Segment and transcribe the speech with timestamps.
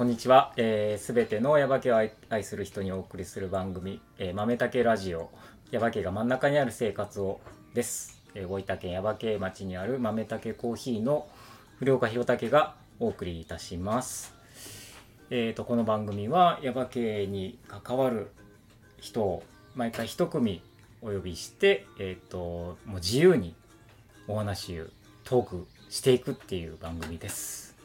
[0.00, 0.52] こんにちは。
[0.54, 5.30] す、えー、べ、てのヤバケを愛愛する人にお送りする番組、えー、豆竹ラジオ、
[5.72, 7.38] ヤバケが真ん中にある生活を
[7.74, 8.22] です。
[8.34, 11.28] えー、大分県ヤバケ町にある豆竹コーヒーの
[11.78, 14.32] 古岡弘武がお送りいたします。
[15.28, 18.30] えーと、この番組はヤバケに関わる
[19.00, 19.42] 人を
[19.74, 20.62] 毎回一組
[21.02, 23.54] お呼びして、えーと、もう自由に
[24.28, 24.86] お話を
[25.24, 27.76] トークしていくっていう番組です。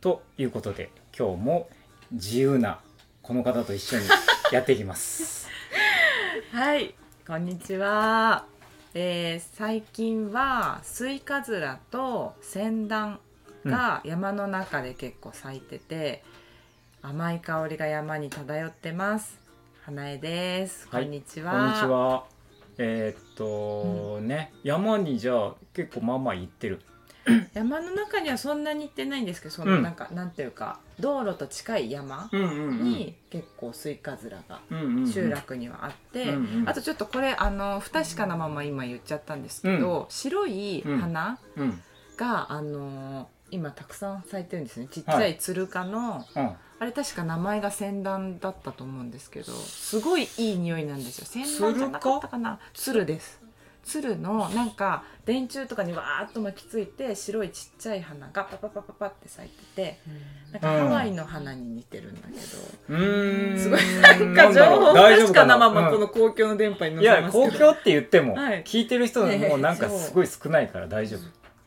[0.00, 1.68] ということで今日も
[2.10, 2.80] 自由な
[3.22, 4.06] この方と一緒に
[4.50, 5.48] やっていきます。
[6.50, 6.92] はい
[7.24, 8.46] こんにちは、
[8.94, 13.20] えー、最近はスイカズラとセンダン
[13.64, 16.24] が山の中で結構咲いてて、
[17.04, 19.38] うん、甘い香りが山に漂ってます。
[19.82, 21.52] 花江です、はい、こんにちは。
[21.52, 22.24] こんにちは。
[22.78, 26.80] えー、っと、うん、ね山にじゃあ結構まあまあ行ってる
[27.54, 34.60] 山の中にはそんなに行ってないんですけどそのなんか、うん、なんていうか道路と近い山に結構スイカズラが
[35.10, 41.38] 集落にはあって、うんうん、あとちょっとこれあの不確かなまま今言っちゃったんですけど、うん、白い花
[42.16, 44.88] が、あの今たくさん咲いてるんですね。
[44.90, 51.26] ちっちゃいつるかの、はい、あれ確か名前がセンダンだったと思うんですけどすごいいい匂いなんですよ。
[51.26, 52.58] センダンじゃなかったかな。
[53.04, 53.43] です
[53.84, 59.98] 鶴のなんか電柱とかにわーっと巻きついて白いちっちゃい花がパパパパパって咲いてて、
[60.52, 62.40] なんかハワイの花に似てるんだけど、
[62.88, 71.20] うん、すごいなんか情報確かなままこの公共の電波に載せますけど、いや公共って言っても、聞いてる人もなんかすごい少ないから大丈夫。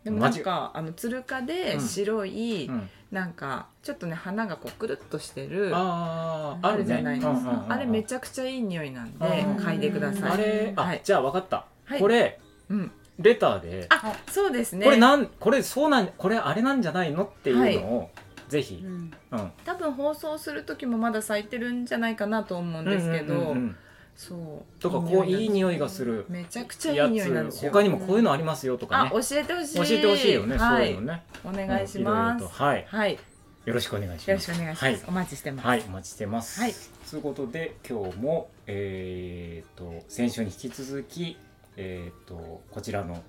[0.04, 2.72] でもなんかあのつるかで白い、
[3.12, 7.66] なんかちょっとね花がこうくるっとしてるあるじゃないですか。
[7.68, 10.32] あれめちゃくちゃいい匂いなんで嗅いでください。
[10.32, 10.74] あれ？
[10.76, 14.86] あ、じゃあ分かったはい、これ、うん、レターであそうですね。
[14.86, 18.10] これなんこれそうなんこれあれなんじゃないのっていうのを、はい、
[18.50, 23.76] ぜひ、うん、うん、多分放送する時もまだ咲いてるんじゃないかなと思うんですけど、うんうんうんうん。
[24.18, 24.80] そう。
[24.82, 26.26] とかこういい匂いがする。
[26.28, 27.72] めちゃくちゃいい匂いなんですよ。
[27.72, 29.76] 他にもこういうのありますよとかね、教えてほしい。
[29.76, 31.24] 教えてほしいよね、はい、そういうのね。
[31.46, 33.20] お願いします、はい、はい、
[33.66, 34.30] よろしくお願いします。
[34.30, 35.68] よろしくお願いします、はい、お待ちしてます。
[35.68, 35.84] はい。
[35.88, 36.60] お待ちしてます。
[36.60, 36.74] はい。
[37.12, 41.38] ということで今日もえー、と先週に引き続き
[41.78, 43.24] えっ、ー、とこちらの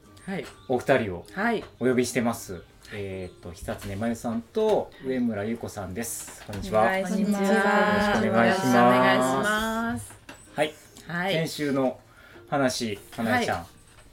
[0.68, 1.26] お二人を
[1.78, 2.54] お呼びしてます。
[2.54, 2.62] はい、
[2.94, 6.42] えっ、ー、と久常真由さんと上村優子さんです。
[6.46, 6.90] こんにちは。
[7.06, 7.42] こんにちは。
[7.42, 7.48] よ
[8.14, 10.12] ろしくお願いします。
[10.56, 10.74] はい。
[11.06, 12.00] はい、先週の
[12.48, 13.66] 話、花江ちゃん。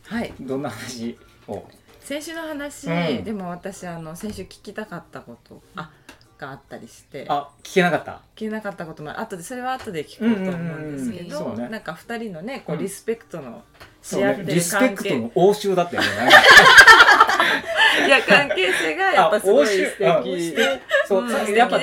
[0.04, 0.34] はい。
[0.42, 1.18] どんな話
[1.48, 1.64] を？
[2.02, 5.64] 先週の話、うん、でも私あの先週聞きたかったこと。
[5.78, 5.90] あ。
[6.38, 7.26] があったりして。
[7.30, 8.12] あ聞けなかった？
[8.36, 13.64] 聞けなかったことも後でそれは後で聞こうと思うんですけど、ね、なんか2人のねこうリスペクトの
[14.02, 16.08] し合ってる関係、ね、リスペクトの応酬だったよね。
[18.06, 20.56] いや関係性がやっぱすごい素敵。
[21.08, 21.80] そう、うん、やっぱ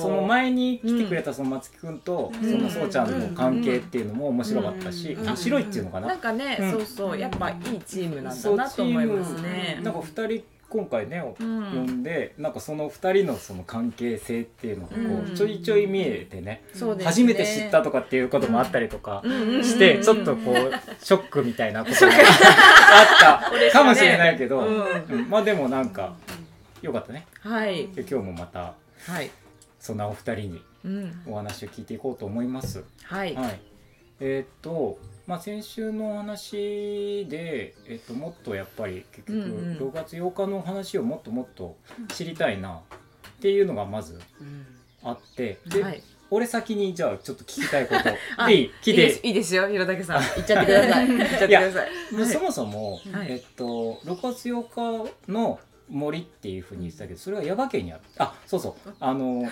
[0.00, 6.08] その前に来てくれたその松木君と、うん、そのそうちゃんの関係っていうのも面白かったし、面白いっていうのかな？
[6.08, 9.78] なんかね、そうそうやっぱいいチームなんだなと思いますね。
[9.82, 19.22] なんか2人今回ね、うん、呼んでなんかその2人のその関係性っていうのがこうちょいちょい見えてねうんね、初めて知ったとかっていうこともあったりとか
[19.62, 26.14] して、ちょっとこうショックみたいなことがあったかもしれないけど、うん、まあでもなんか
[26.80, 27.26] よかったね。
[27.40, 28.74] はい、今日もまた、
[29.06, 29.30] はい、
[29.78, 30.62] そんなお二人に
[31.26, 32.82] お話を聞いていこうと思います。
[33.04, 33.60] はい、はい、
[34.20, 41.76] えー、っとまあ、先週の話で、えっと、もっとやっぱり結局6月8日の話をもっともっと
[42.08, 42.80] 知りたいなっ
[43.40, 44.20] ていうのがまず
[45.02, 48.08] あって、で、はい、俺先にじゃあちょっと聞きたいこと。
[48.50, 48.70] いい？
[48.82, 49.20] 聞いて。
[49.22, 49.54] いいです。
[49.54, 49.68] よ。
[49.68, 50.22] 弘武さん。
[50.34, 51.06] 言っちゃってください。
[51.18, 51.90] 言っちゃってください。
[52.22, 58.02] いそもそも、はい、えっと、6月8日の森っていうふうに言ってたけどそれは耶馬渓にある。
[58.16, 58.94] あそうそう。
[58.98, 59.44] あの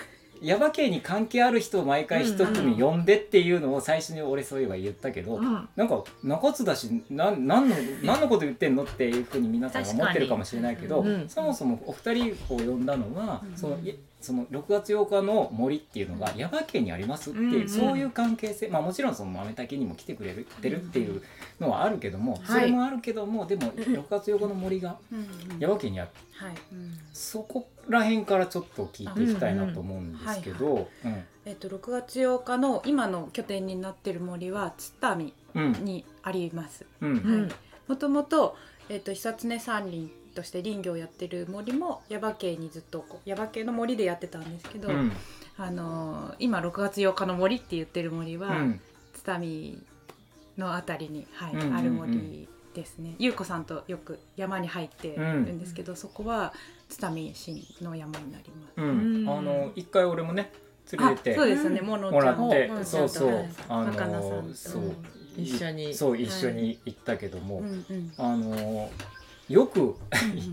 [0.42, 13.78] 耶馬渓に関係ある人を毎回一組呼んでっていうのを最初に俺そういえば言ったけど、うん、なんか中津だしな何の 何のこと言ってんのっていうふうに皆さんが思ってるかもしれないけど、うん、そもそもお二人を呼んだのは、うん、その
[14.20, 21.22] その6月8日の森っていうのが耶馬渓にありますっていう、うんうん、そういう関係性まあもちろんその豆竹にも来てくれるてるっていう
[21.58, 24.98] のはあるけども、それもあるけどもでも6月8日の森が
[25.58, 26.54] 耶馬渓にある、はい。
[27.12, 30.88] そこら辺からちょっと聞いていきたいなと思うんですけど。
[31.46, 35.32] えっと、6月8日の今の拠点になってる森は津民
[35.82, 36.84] にあります。
[37.88, 38.56] もともと、
[38.90, 45.12] えっと、久常山林として林業をやってる森も耶馬渓にずっとこう耶馬渓の森でやってたんですけど、うん、
[45.58, 48.80] あの今6月8日の森って言ってる森は、うん、
[49.12, 49.84] 津民
[50.56, 53.16] の辺りに、はい、ある森ですね。
[53.18, 56.54] 優子さんとよく山に入ってるんですけど、そこは
[56.88, 58.80] 津民市の山になります。
[58.80, 60.52] うん、あの一回俺もね
[60.96, 63.44] 連れてそうですね、もらって、そうそう。
[63.68, 64.94] あのそう。
[65.36, 65.94] 一緒に。
[65.94, 67.62] そう一緒に行ったけども、
[68.16, 68.90] あの
[69.50, 69.96] よく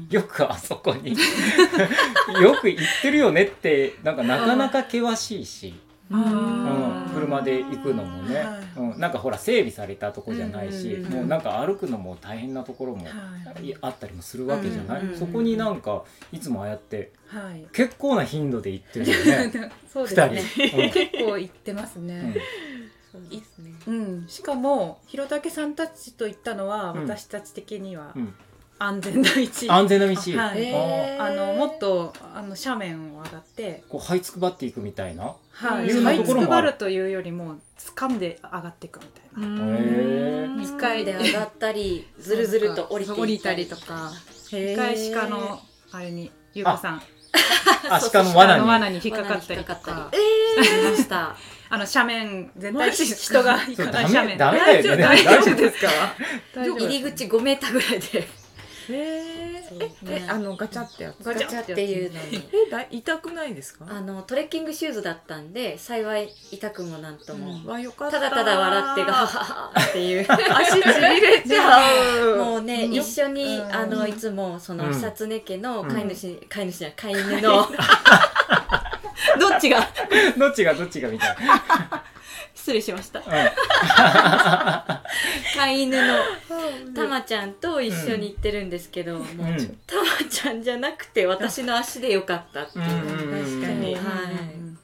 [0.10, 5.74] よくあそこによく行ってるよねってなんかなかなか険しいし。
[6.10, 8.46] うん、車で行くのもね、
[8.78, 13.06] うん、なんかほら整備されたとこじゃないし、もうなんか歩くのも大変なところも
[13.82, 17.12] あったりもするわけじゃない、そこになんかいつもああやって、
[17.74, 19.72] 結構な頻度で行ってるよね。
[19.92, 22.38] そうですね、結構行ってますね、
[23.12, 28.14] そうですね、うん、しかも弘武さんたちと行ったのは、私たち的には、
[28.80, 33.84] 安全な道安全な道、はい、あのもっとあの斜面を上がって。
[33.90, 35.36] こう這いつくばっていくみたいな？
[35.52, 35.88] はい。
[35.88, 39.50] 這いつくばるというよりも掴んで上がっていくみたい
[40.58, 40.64] な。
[40.64, 43.40] 一回で上がったりずるずると降りて降り。
[43.40, 44.12] たりとか
[44.48, 45.60] 一回鹿の
[45.92, 47.02] あれに優子さん。
[47.90, 48.68] あ鹿の罠に。
[48.68, 50.12] 罠に引っかかったりとか。
[50.14, 50.18] え
[50.84, 51.36] えー、ました。
[51.70, 54.06] あの斜面全体人が行かない。
[54.06, 54.98] 斜面大丈夫。
[54.98, 55.56] 大丈夫。
[55.56, 55.90] ですか？
[56.64, 58.28] 入り口5メーターぐらいで
[58.90, 59.64] へ
[60.06, 61.24] えあのガチャってやつ？
[61.24, 63.86] ガチャっていうのにえだ痛くないですか？
[63.90, 68.20] あのトレッキングシューズだったんで幸い痛くもなんとも、うん、よかた。
[68.20, 70.26] だただ笑ってガハハっていう。
[70.30, 72.38] 足ちびれちゃう。
[72.38, 77.68] もうね、一緒にあのいつもその久常家の飼い主、飼い主じゃ 飼い犬の。
[79.40, 79.80] どっちが？
[80.38, 80.74] どっちが？
[80.74, 82.04] どっちがみたいな
[82.68, 83.22] 失礼しました、
[85.56, 86.18] 飼い犬の
[86.94, 89.26] たまちゃんと一緒に行ってるんですけど、もう
[89.86, 94.02] たまちゃんじゃなくて私の足でよかったっていう、確かに、は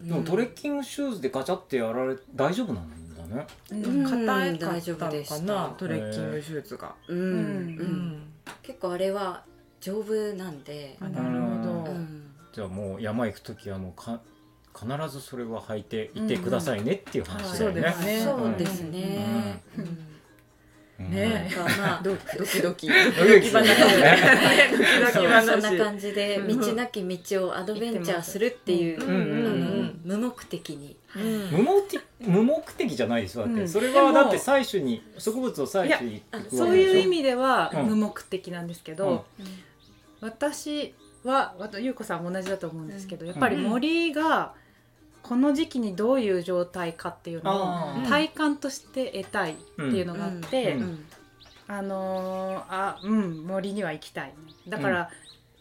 [0.02, 3.46] い、でもトレッキングシューズでガチャってやられ大丈夫なんだね。
[3.70, 5.68] 硬い大丈夫でした。
[5.78, 6.96] トレッキングシューズが。
[7.10, 8.24] うん、うん、
[8.62, 9.44] 結構あれは
[9.82, 10.96] 丈夫なんで。
[11.02, 11.94] なるほど、
[12.54, 14.22] じゃあもう山行く時はもうか
[14.74, 17.94] 必ずそれは履いていてくださいねっていう話だよね。
[18.24, 19.62] そうですね。
[21.10, 21.50] ね。
[21.80, 22.88] まあドキドキ。
[22.88, 22.96] ド
[23.42, 30.96] キ話 そんな感じで道なき道をアドベンチャーするっていう無目的に。
[31.52, 33.68] 無目的無目的じゃないですだって。
[33.68, 39.26] それはだって採取に植物を採取にそういう意味では無目的なんですけど
[40.22, 44.54] 私は優子さんも同じだと思うんですけどやっぱり森が
[45.24, 50.78] この時期にどういう状態かっていうのを体感として得たいっていうのがあって、
[51.68, 54.34] あのー、あうん森には行きたい。
[54.68, 55.10] だから、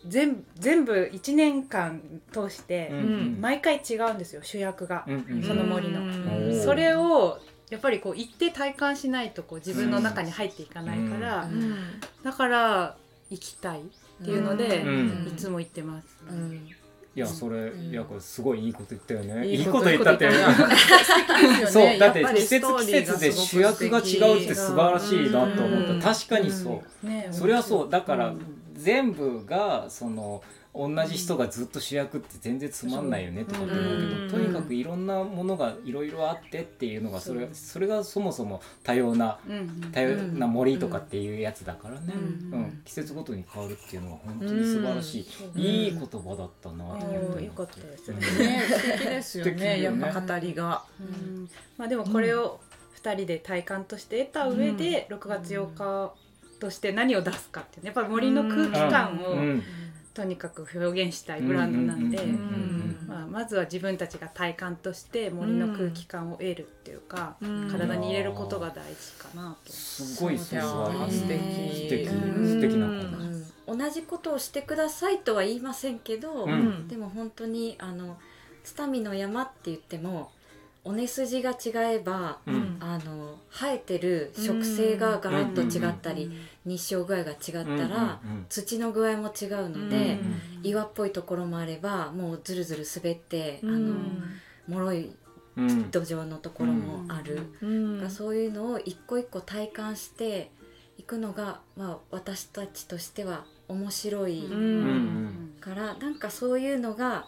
[0.06, 2.90] 全全部1年間通して
[3.40, 5.06] 毎回違うんですよ主役が、
[5.46, 6.62] その森の。
[6.64, 7.38] それを
[7.70, 11.48] やっぱりこう行って体感しないとこう自分の中に入っていかないから、
[12.24, 12.96] だから
[13.30, 14.84] 行きたいっていうので、
[15.28, 16.16] いつも行ってます。
[17.14, 19.46] いやそれ、いやこれすごいいいこと言ったよね。
[19.46, 20.30] いいこと言ったって。
[21.68, 26.14] そうだって季節季節で主役が違うって素晴らしいなと思った。
[26.14, 27.32] 確かにそう。
[27.32, 28.34] それはそうだから
[28.74, 30.42] 全部がその。
[30.74, 39.38] 同じ人がずっと主役って全然つまんないよねとかって思うけど、とにかくいろんなものがいろいろあってっていうのがそれそれがそもそも多様な、
[39.92, 42.18] 多様な森とかっていうやつだからね、う
[42.56, 47.44] ん季節ごとに変わるっていうのは本当に素晴らしい、いい言葉だったなと思って。
[47.44, 48.22] よかったですね。
[48.70, 49.82] 素敵ですよね。
[49.82, 50.84] やっぱ語りが。
[51.76, 52.60] まあでもこれを
[52.94, 56.14] 二人で体感として得た上で6月8日
[56.60, 59.60] として何を出すかっていうやっぱり森の空気感を、
[60.14, 62.18] とにかく表現したいブランドなんで、
[63.06, 67.36] まあ、まずは自分たちが体感として森の空気感を得るっていうか、
[67.70, 69.72] 体に入れることが大事かなと。
[69.72, 70.60] すごい素敵。
[70.60, 70.68] 素
[71.88, 72.88] 敵素敵な
[73.66, 76.46] 同じことをしてくださいとは言いませんけど、
[76.88, 78.18] でも本当にあの
[78.64, 80.30] 津民の山って言っても
[80.84, 86.30] 尾根筋が違えば、うん、あの生えてる植生がガラッと違ったり、
[86.64, 87.38] 日照具合が違っ
[87.78, 90.18] たら、土の具合も違うので、
[90.62, 93.96] 岩っぽいところもあればもうずるずる滑って、あの
[94.68, 95.10] 脆い
[95.56, 100.50] 土壌のところもある、うん、そういうのを一個一個体感して
[100.96, 104.44] いくのが、まあ、私たちとしては面白い
[105.60, 107.26] から、うん、なんかそういうのが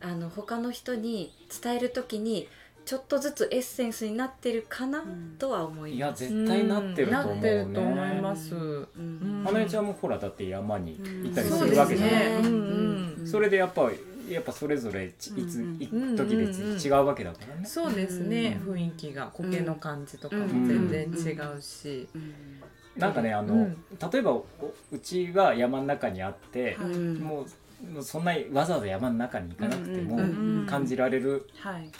[0.00, 2.48] あの他の人に伝える時に
[2.84, 5.04] ちょっとずつエッセンスになってるかな
[5.38, 6.24] とは思います。
[6.24, 7.66] いや絶対なってると思うね。
[7.72, 8.54] と思います。
[9.44, 13.26] 花江ちゃんもほらだって山に行ったりするわけじゃない？
[13.26, 13.90] それでやっぱ
[14.28, 17.64] やっぱそれぞれいつ行く時別に違うわけだからね。
[17.64, 18.60] そうですね。
[18.64, 22.08] 雰囲気が苔の感じとかも全然違うし。
[22.96, 23.68] なんかねあの
[24.12, 27.46] 例えばうちは山の中にあってもう
[28.00, 31.48] そんなわざわざ山の中に行かなくても感じられる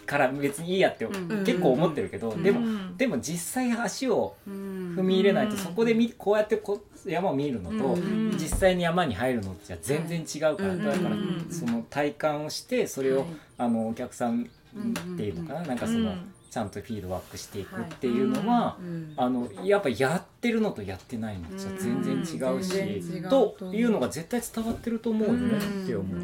[0.06, 1.06] から別にいいやって
[1.44, 7.98] 結構思ってるけどでもでも実際足を踏み入れないとそこでこうやってこ山を見るのと
[8.34, 11.16] 実際に山に入るのじゃ全然違うからだから
[11.50, 13.26] その体感をしてそれを
[13.58, 16.14] あのお客さんっていうのかななんかその。
[16.52, 18.76] ちゃんとフィードバックしていくっていうのは、
[19.16, 22.20] あのやっぱやってるのとやってないのじゃ全然違
[22.54, 26.18] うし、というのが絶対伝わってると思うよねって思う。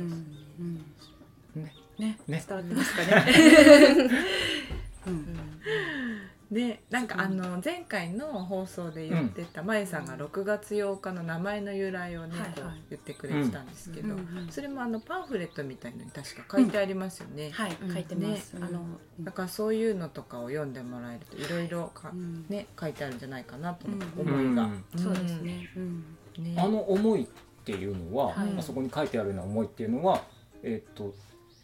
[1.58, 1.72] ね。
[1.98, 2.18] ね。
[2.28, 2.44] ね。
[2.46, 3.24] 伝わってますかね。
[6.50, 14.14] でなんかあの前回の放送で言ってたまゆさんが6月8日の名前の由来をねこう言ってくれてたんですけど
[14.50, 17.50] それもあのパンフレットみたいのに確か書いてありますよね。
[17.50, 18.56] はい書いてます。
[18.56, 18.80] あの
[19.20, 21.68] だからそういうのとかを読んでもらえるといろい。
[21.68, 21.92] ろ
[22.48, 24.68] ね書いてあるんじゃないかなと思いが。
[24.96, 25.68] そうですね。
[26.56, 27.26] あの思いっ
[27.64, 30.22] ていうのは、あそこに書いてあるような思いっていうのは
[30.62, 31.14] えっと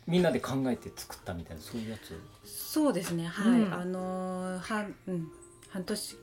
[0.06, 2.18] みんなで考えて作ったみたいなそういうやつ？
[2.44, 5.28] そうですねはい、うん、あの半,、うん、
[5.70, 6.18] 半年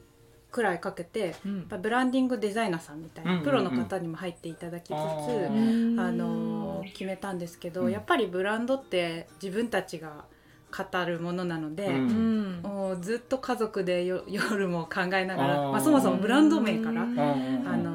[0.52, 4.94] くらいかけて、うん、ブランディングデザイナーさんみたいな、プロの方にも入っていただきつつ、あ
[6.12, 10.26] の決めたんですけど、やっぱりブランドって自分たちが
[10.72, 17.91] 語るものなので、うん、もうずっと家族で夜も考えながらまあ、そもそもブランド名から、あの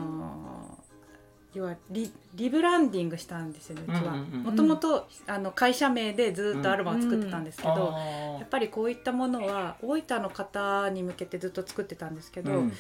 [1.57, 4.15] 要はリリブランディングしたんですよねうちは。
[4.15, 5.09] もともと
[5.55, 7.81] 会社名でずっとアルバムを作ってたんですけど、うん。
[7.81, 12.73] うん、やっぱりこういったものは大分の方に向けてずっと作ってたんですけど、うん、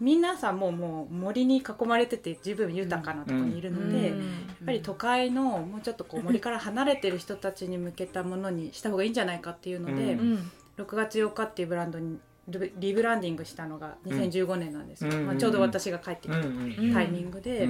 [0.00, 4.16] 皆さんももう森に囲まれてて十分豊かなところにいるので、やっ
[4.64, 17.68] ぱり都会のもうちょっとこう森から離れてる人たちに向けたものにした方がいいんじゃないかっていうので、うん、6月8日っていうブランドにリブランディングしたのが2015年なんですよ、まあ、ちょうど私が帰ってきたタイミングで。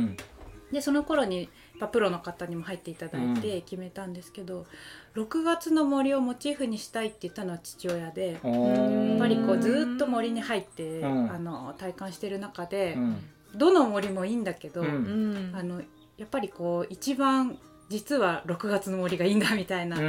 [0.72, 1.48] でその頃に
[1.92, 4.66] プロの方にも入っていただいて決めたんですけど、
[5.14, 13.16] うん、6月の森をモチーフにしたいって言ったのは父親でやっぱりこうずっと森に入って、うん、あの体感してる中で、うん、
[13.54, 15.82] どの森もいいんだけど、あの
[16.16, 20.06] やっぱりこう一番実は6月の森がいいんだみたいなこと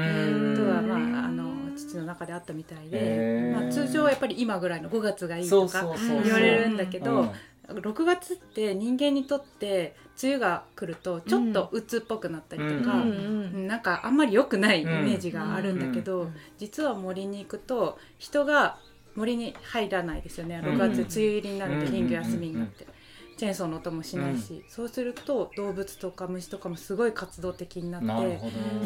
[0.69, 5.83] は、まあ、あの父の中であったみたいで、まあ、通常はやっぱり今ぐらいの5月がいいとか
[6.23, 7.33] 言われるんだけど。
[7.67, 18.77] 6月って人間にとって梅雨が来るとちょっと鬱っぽくなったりとか、うん、なんかあんまり良くないイメージがあるんだけど、実は森に行くと人が
[19.15, 20.59] 森に入らないですよね。
[20.63, 22.87] 6月梅雨入りになると林業休みになって。
[23.35, 28.39] チェーンソーの音もしないし、うん、そうすると動物とか虫とかもすごい活動的になって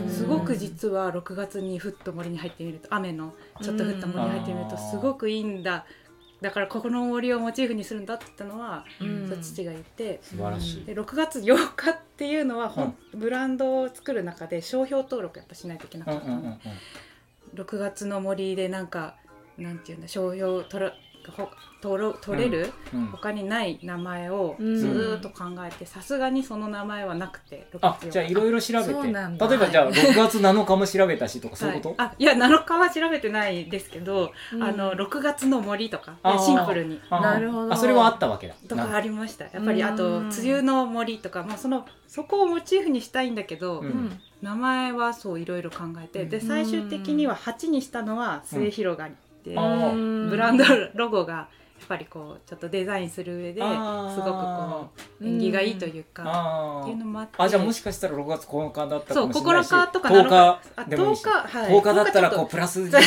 [0.09, 5.85] すごく実は6月にふっと森に入ってみると雨のちょっと降った森に入ってみるとすごくいいんだ
[6.41, 10.85] だからここの森をモチーフにするんだって言ったのは、うん、父が言って素晴らしい。
[10.85, 16.27] で6月8日っていうのは、うん、ブランドを作る中で商標登録やっぱしないといけなかった。
[16.27, 16.59] の、うんうんうん、
[17.59, 19.15] 6月の森でなんか
[19.57, 20.93] なんていうんだ商標取ら
[21.81, 28.93] 取ろ取れる、うん、他にない名前をずっと考えてさすがにその名前はなくてあじゃあいろいろ調べて。
[28.93, 36.99] 例えばじゃあ6月7日も調べたしとかそういうこと、はい、あいや7日は調べてないですけど、うん、あの6月の森とかシンプルに。
[37.09, 37.73] なるほど。
[37.73, 38.55] あそれはあったわけだ。
[38.67, 39.45] とかありました。
[39.45, 49.13] やっぱりあと梅雨の森とか、まあ、そのそこをモチーフにしたいんだけど、うん、名前はそういろいろ考えてで最終的には8にしたのは末広がり、
[49.55, 50.63] ブランド
[50.95, 51.47] ロゴが
[51.79, 54.89] やっぱりこうちょっとデザインする上ですごくこ
[55.21, 57.35] う縁起がいいというかっていうのもあって。
[57.37, 60.89] あじゃあもしかしたら6月9日だったかもしれないしそう9日とか10日？
[60.89, 63.01] でもいいし10日,、はい、10日だったらこうプラスに プラ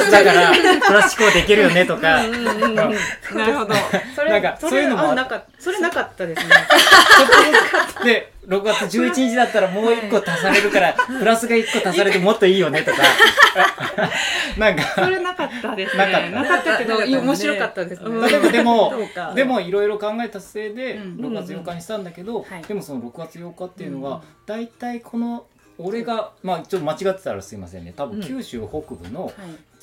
[0.00, 2.22] スだからプラス思考できるよねとか。
[2.22, 3.74] なるほど。
[4.16, 5.02] それなんかそういうのも
[5.58, 6.54] それなかったですね。
[8.04, 12.98] で6月11日だったらもう1個足されるから、プラスが1個足されてもっといいよねとか。
[14.58, 16.06] なんかそれなかったですね。
[16.06, 16.30] なかった。
[16.30, 18.28] なかったけど面白かったですね。
[18.28, 18.92] でもでも
[19.34, 25.46] でもいろいろ考えたせいで6月8日にしたんだけど、でもその6月8日っていうのは大体この
[25.78, 27.92] 俺がまあちょっと間違ってたらすいませんね。
[27.96, 29.32] 多分九州北部の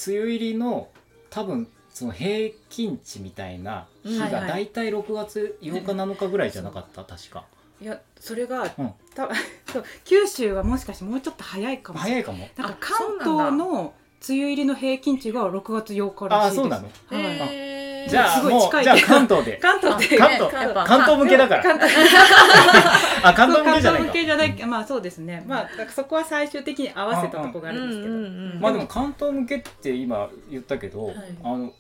[0.08, 0.88] 梅雨入りの
[1.30, 7.04] 多分その平均値みたいな日が大体6月8日7日ぐらいじゃなかった？
[7.04, 7.44] 確か。
[7.82, 9.28] いやそれが、うん、た
[9.72, 12.48] そう九州はもしかしてもうちょっと早いかも早いかも。
[12.56, 13.94] だから関東の
[14.30, 16.60] 梅雨入りの平均値が6月8日らしいです。
[16.60, 17.46] あそうなの、は
[18.06, 19.58] い、じゃあもうじゃあ関東で。
[19.58, 20.16] 関東で。
[20.16, 20.52] 関東。
[20.52, 21.64] 関東向けだから。
[23.24, 25.44] あ関東向けじゃない関東向けじゃないまあそうですね。
[25.48, 28.62] まあそこは最終的に合わせたとこがあるんですけど。
[28.62, 31.74] まあでも関東向けって今言ったけど、はい、あの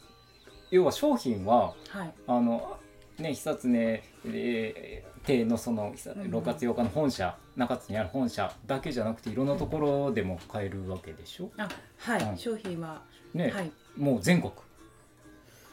[0.72, 2.78] 要は商品は、はい、あの
[3.20, 3.70] ね久常、
[4.26, 13.02] えー、邸のその6月8日の本社中津にある本社だけじゃなくていろんなところでも買えるわけでしょ、あはい、うん、商品は
[13.34, 14.52] ね、はい、もう全国。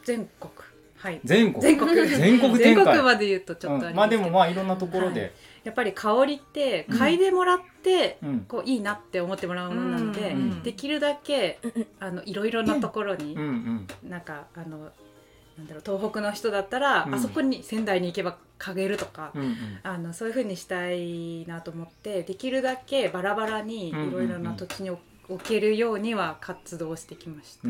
[0.04, 0.52] 全国。
[0.96, 1.20] はい。
[1.24, 1.62] 全国。
[1.62, 1.94] 全国。
[1.94, 3.02] 全国展開。
[3.02, 5.32] まで言うとちょっとあうん、まあでもまあいろんなところで、はい、
[5.64, 11.58] やっぱり香りって嗅いでもらって、うん、こういいなって思ってもらうものなので、うん、できるだけ
[12.00, 14.90] あのいろいろなところに、うん、なんかあの
[15.58, 24.98] なんだろう東北の人だったら、あそこに仙台に行けば嗅げるとか、うんうん、あのそういうふうにしたいなと思ってできるだけバラバラにいろいろな土地に置
[25.42, 27.68] けるようには活動してきました。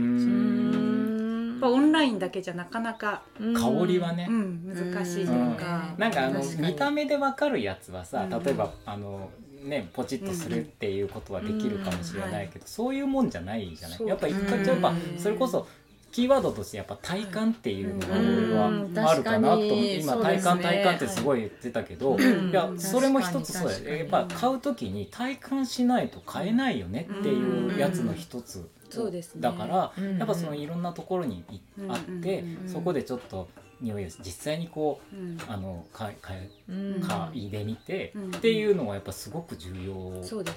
[1.59, 9.30] ぱオンラインだけじゃなかなか香りはね、うん、難しいというか、なんかあの見た目でわかるやつはさ例えばあの
[9.62, 15.66] ねポチッとするっていうことはできるかもしれないけど、そういうもんじゃないじゃない、やっぱ一回やっぱそれこそ
[16.12, 22.53] キーワードとしてやっぱ体感っていうのが俺はあるかなと思って今体感体感ってすごい言ってたけどい。
[22.53, 23.99] やそれも一つそうや。
[23.99, 31.45] やっぱ買う時に体感しないと買えないよねっていうやつの一つそうです、ね、だから、やっぱそのいろんなところに
[31.88, 33.49] あって、そこでちょっと
[33.81, 36.33] 匂いを実際にこう、うん、あのかか
[36.69, 39.95] 嗅いでみて、うん、っていうのはやっぱすごく重要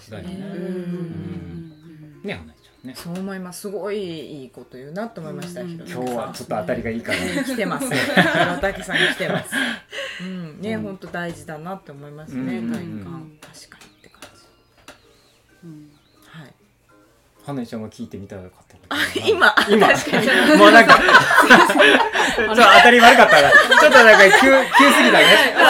[0.10, 0.36] だよね。
[2.24, 2.34] ね。
[2.34, 2.94] 花ちゃんね。
[2.96, 3.62] そう思います。
[3.62, 5.62] すごいいいこと言うなと思いました。
[5.62, 7.88] 今日はちょっと当たりがいいから、来てます。
[8.84, 9.56] さん来てます。
[10.22, 12.62] うん、ね、本当大事だなって思いますね。
[12.62, 15.66] 体感確かにって感じ。
[15.66, 15.92] うん
[17.44, 18.36] 花江ちゃんが聞いてみた
[19.16, 19.56] 今。
[19.70, 19.88] 今。
[19.88, 20.58] 確かに。
[20.58, 23.52] もうなんかちょっと当たり悪かったな。
[23.52, 25.26] ちょっとなんか急急すぎたね。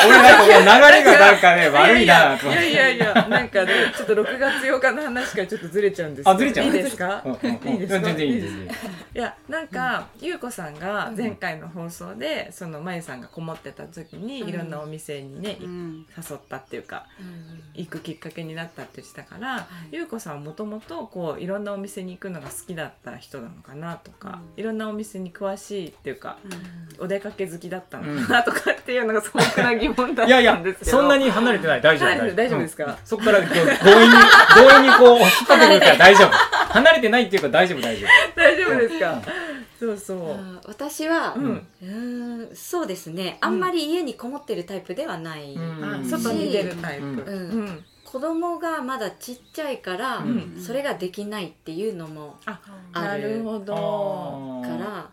[0.05, 6.29] 俺なんかもう流れがなんかね悪いなといやいやいやなんかねちょっと6月8日の話からちょっとずれちゃうんです。
[6.29, 7.23] あずれちゃういいですか、
[7.65, 8.05] いいですか？
[8.05, 8.53] 全然いいです。
[9.13, 17.05] いやなんか優子さんが前回の放送でそのまゆさんがこもってた時にいろんなお店にね誘ったっていうか
[17.73, 26.37] 行くきっかけになったって言ってたから優子さんはもともとこういろんなお店に行くのが好きだった人なのかなとか、いろんなお店に詳しいっていうか、
[26.99, 30.27] お出かけ好きだったのかなとかっていうのが素朴な疑問だったんですけど。
[30.27, 31.81] いやいやそんなに離れてない。
[31.81, 32.59] 大丈夫大丈夫。
[32.59, 33.77] ですか、そこから強引に
[34.53, 36.29] 強引にこう引っ張ってくるから大丈夫。
[36.71, 38.39] 離れてないっていうか大丈夫大丈夫。
[38.39, 39.21] 大丈夫ですか、
[39.79, 40.37] そうそう。
[40.67, 43.37] 私は、うん、そうですね。
[43.41, 45.57] あんまり家にこもってるタイプではない、
[46.09, 50.23] 外に出るタイプ、うん子供がまだちっちゃいから、
[50.59, 52.37] それができないっていうのも
[52.93, 53.43] ある。
[54.63, 55.09] から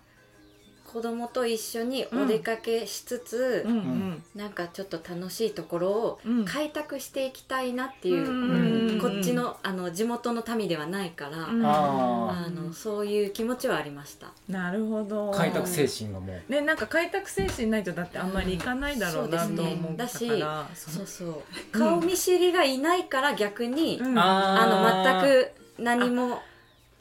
[0.91, 14.29] 子供と一緒にお出かけしつつ、うん、なんかちょっと楽しいところを開拓していきたいなっていう、うん、こっちのあの地元の民ではないから、うん、あのそういう気持ちはありました。
[14.49, 15.31] なるほど。
[15.33, 16.53] 開拓精神がもう。
[16.53, 20.27] ねなんか開拓精神ないとだってあんまり行かないだろうなと思うだし
[20.75, 21.35] そうそう。
[21.71, 26.41] 顔見知りがいないから逆に、あの全く何も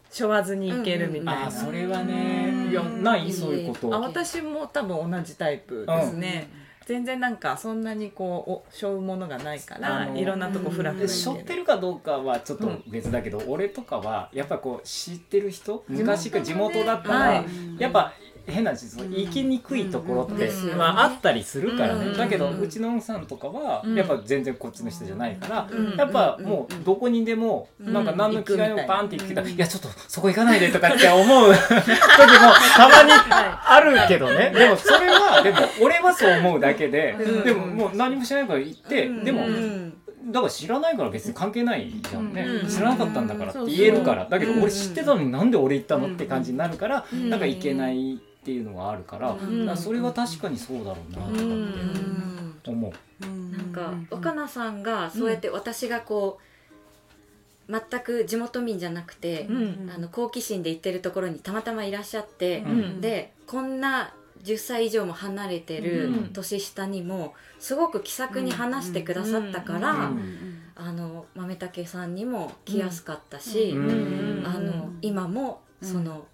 [0.09, 2.67] しょわずにいけるみたいな、うんうん、あそれはね。
[2.69, 3.95] いやないそういうこと。
[3.95, 6.49] あ私も多分同じタイプですね、
[6.81, 17.45] うん、全然なんかそんなにこうしょうものがないからいろんなとこフラフラしょってるかどうかはちょっと別だけど、うん、俺とかはやっぱこう知ってる人昔か地元だったら、はい、
[17.79, 18.13] やっぱ
[18.47, 31.93] 変な話行きにくいところって、まあ、あったりするからね、だけどうちの奥さんとかはやっぱ全然こっちの人じゃないから、やっぱもうどこにでもなんか何の気概もバンって行ってたら「いやちょっとそこ行かないで」とかって思う時も
[32.75, 39.45] たまにあるけどねでもそれはでも俺はそう思うだけで、でももう何もしないから行って、でも。
[40.27, 52.93] だから知らないから別に関係ないじゃんね、うん、知らなかったんだからって言えるからだけど俺知ってたのになんで俺行ったのって感じになるから、うん、なんか行けないっていうのがあるから,、からそれは確かにそうだろうなとかって思う。
[53.51, 56.39] なんか若菜さんがそうやって私がこ
[57.67, 59.49] う全く地元民じゃなくて、
[59.93, 62.63] あの好奇心で行ってるところにたまたまいらっしゃって、
[63.01, 70.11] でこんな10歳以上も離れてる年下にもすごく気さくに話してくださったから、
[70.75, 76.25] あの豆竹さんにも来やすかったし、あの今もその。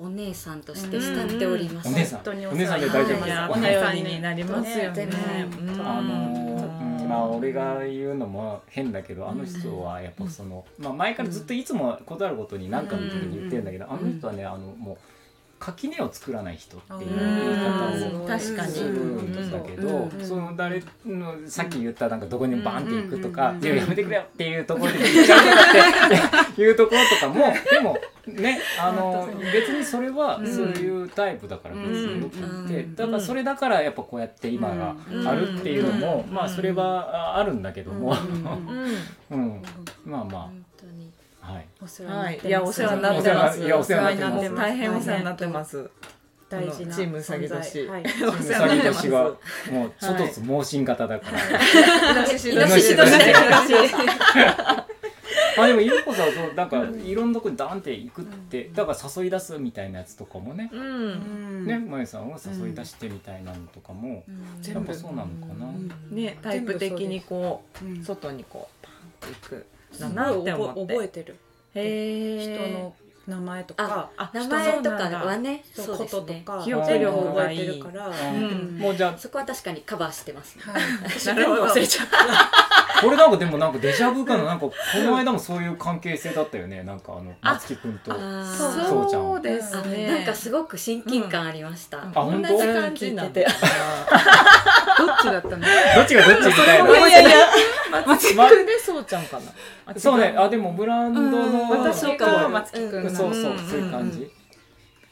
[0.00, 1.88] お姉さんとして慕っております。
[1.88, 3.38] お姉さん、お姉さんで大丈夫です。
[3.50, 5.08] お姉さんになりますよね。
[5.84, 14.96] あのまあ俺が言うのも変だけど、あの人はやっぱそのまあ前からずっといつも断ることに何かの時に言ってるんだけど、あの人はねあのもう
[15.60, 18.72] 垣根を作らない人っていう言い方を確かに。
[18.72, 32.86] するんだけど、その誰のさっき言ったなんかどこにもバンって行くとか「いややめてくれよ」っていうところで行っちゃうとかっていうところとかも でもねあの別にそれはそういうタイプだから別によくって。
[32.94, 34.96] だからそれだからやっぱこうやって今が
[35.26, 38.16] あるっていうのもまあそれはあるんだけども。
[39.30, 39.62] うん。
[40.04, 40.69] まあまあ。
[41.52, 41.66] はい。
[41.80, 42.46] お世話になってます。
[42.46, 42.50] い。
[42.50, 43.60] やお世話になってます。
[43.60, 44.62] いやお世話になってます。
[44.62, 45.90] 大変お世話になってます。
[46.48, 47.86] 大事なチームうさぎ年。
[47.86, 48.02] はい。
[48.04, 49.24] チームうさぎ年は
[49.70, 51.38] もうちょっと盲信型だから。
[51.38, 53.10] イノシシ年。
[55.58, 65.70] あでもゆうこさんはそうなんかいろんなとこにダンって行くってだから誘い出すみたいなやつとかもね、うん、ねまゆさんを誘い出してみたいなのとかも、うん、やっぱそうなのかな、
[66.10, 68.90] ねタイプ的にこう外にこうパ
[69.28, 69.66] ンっていく
[69.98, 70.80] だなって思って。
[70.80, 71.36] 覚えてる。
[71.74, 72.94] へ人の
[73.26, 74.10] 名前とか。
[74.32, 77.80] 名前とかはねそうこととか記憶力がいい。
[77.80, 80.82] から、もうじゃそこは確かにカバーしてます、はい、
[81.26, 82.16] なるほど忘れちゃった
[83.00, 86.82] これなんかでもなんかデジャブかのなんかこの間もそういう関係性だったよね。
[86.82, 89.22] なんかあの松木君とそうちゃん。
[89.22, 90.06] そうですね。
[90.08, 92.48] なんかすごく親近感ありました、あ本当？
[92.48, 93.46] 同じ感じなて
[94.98, 95.58] どっちだったの？
[95.60, 96.90] どっちがどっちみたいな。
[96.90, 97.24] いやい。
[97.24, 97.30] や
[97.90, 98.66] 松木君。
[98.66, 99.40] でそうちゃんか
[99.86, 99.98] な。
[99.98, 100.34] そうね。
[100.36, 103.10] あでもブランドの私が松木君。
[103.10, 103.58] そうそう。
[103.58, 104.30] そういう感じ。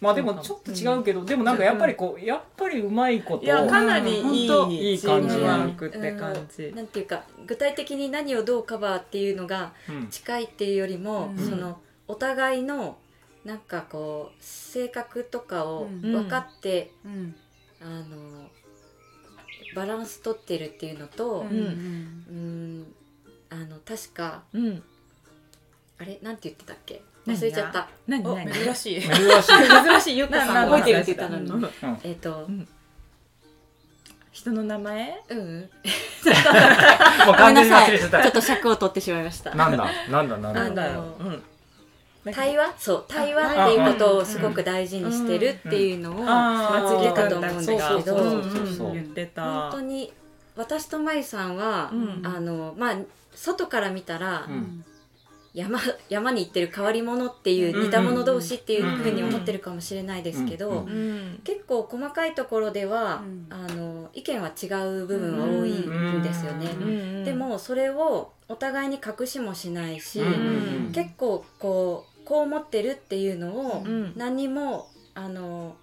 [0.01, 5.37] まあでもちょっと違うけど、でもなんかやっぱりこうやっぱりうまいこといやかなりいいいい感じ。
[5.41, 9.73] ワークって感じ、なんていうか具体的に何をどうカバーっていうのが
[10.11, 12.97] 近いっていうよりも、そのお互いの
[13.45, 16.93] なんかこう性格とかを分かって、
[17.83, 18.47] あの
[19.75, 22.25] バランス取ってるっていうのと、うん
[23.99, 24.43] 確か、
[25.99, 26.19] あれ？
[26.23, 27.03] なんて言ってたっけ？
[27.27, 27.89] 忘れちゃった。
[28.07, 28.23] 何？
[28.23, 28.53] 何？
[28.53, 29.01] 珍しい。
[29.03, 29.23] 珍しい。
[29.85, 30.19] 珍しい。
[30.19, 30.99] ゆっかさん覚えてる？
[30.99, 31.67] って言ったのに、
[32.05, 32.49] えっと、
[34.31, 35.23] 人の名前？
[35.29, 35.71] うん。
[37.27, 38.23] もう完全に忘れちゃった。
[38.23, 39.55] ちょっと尺を取ってしまいました。
[39.55, 39.91] なんだ？
[40.11, 40.39] なんだ？
[40.39, 40.61] なんだ？
[40.63, 41.17] なんだよ、
[42.33, 42.75] 対話？
[42.79, 43.05] そう。
[43.09, 46.15] 対話っていうことをすごく大事にしてるっていうのを
[47.01, 48.93] 言ってたと思うんですけど。
[48.93, 49.43] 言ってた。
[49.43, 50.13] 本当に
[50.57, 51.91] 私とまゆさんは、
[52.23, 52.97] あのまあ
[53.39, 54.49] 外から見たら、
[55.55, 60.87] 山山に行ってる変わり者っていう似た者同士っていうふうに思ってるかもしれないですけど、
[61.45, 64.67] 結構細かいところでは、あの意見は違
[65.03, 67.25] う部分は多いんですよね。
[67.25, 70.21] でもそれをお互いに隠しもしないし、
[70.93, 73.85] 結構こうこう思ってるっていうのを
[74.17, 75.77] 何にもあの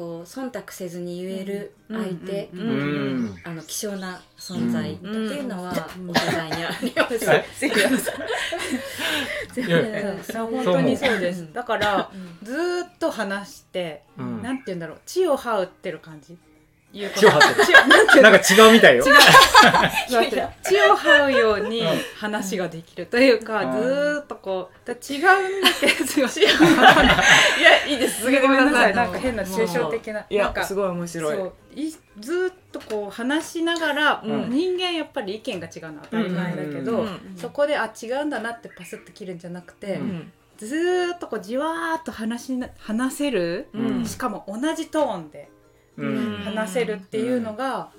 [0.00, 5.74] こう忖度せずに言える相手、うん、あの希少な存在っていうのは
[6.08, 7.26] お互いにあります。
[10.38, 11.52] 本当にそうです。
[11.52, 12.10] だから
[12.42, 16.38] ずっと話して、なんて言うんだろう、血を這うってる感じ。
[16.92, 18.22] 血を張っ てる。
[18.22, 19.04] なんか違うみたいよ。
[19.04, 19.14] 違う。
[20.62, 21.84] 血を這うように
[22.16, 26.42] 話ができるというか、ずっとこう、違うんだけど、 い
[27.62, 28.20] や、いいです。
[28.20, 28.94] 続けてください。
[28.94, 30.24] なんか変な抽象的な。
[30.28, 31.36] いや、すごい面白い。
[31.36, 40.00] そういずっとこう話しながら、人間やっぱり意見が違うのは当たり前だけど、そこで、あ、違うんだなってパスって切るんじゃなくて、
[40.56, 43.68] ずっとこうじわーっと話し話せる、
[44.04, 45.50] しかも同じトーンで。
[46.44, 47.90] 話せるっていうのが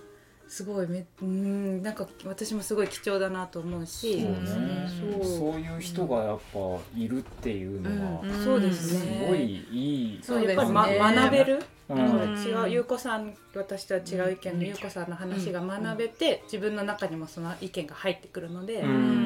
[0.51, 4.21] すごいめうんなんか私もすごい貴重だなと思うし。
[4.21, 5.61] そうそう。
[5.61, 6.59] いう人がやっぱ
[6.93, 8.99] いるっていうのは、そうですね。
[8.99, 10.19] すごいいい。
[10.21, 11.99] そうやっぱり、ま、学べる、うん、
[12.37, 18.83] 違う優子さん私とは違う意見の優子さんの話が学べて、自分の中にもその意見が入ってくるので、やっ